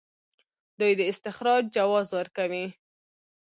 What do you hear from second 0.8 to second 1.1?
د